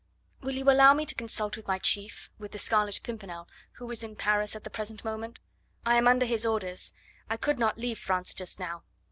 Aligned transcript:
"Will 0.41 0.55
you 0.55 0.63
allow 0.63 0.95
me 0.95 1.05
to 1.05 1.13
consult 1.13 1.55
with 1.55 1.67
my 1.67 1.77
chief, 1.77 2.31
with 2.39 2.53
the 2.53 2.57
Scarlet 2.57 3.01
Pimpernel, 3.03 3.47
who 3.73 3.91
is 3.91 4.03
in 4.03 4.15
Paris 4.15 4.55
at 4.55 4.63
the 4.63 4.71
present 4.71 5.05
moment? 5.05 5.39
I 5.85 5.95
am 5.95 6.07
under 6.07 6.25
his 6.25 6.43
orders; 6.43 6.91
I 7.29 7.37
could 7.37 7.59
not 7.59 7.77
leave 7.77 7.99
France 7.99 8.33
just 8.33 8.59
now. 8.59 8.81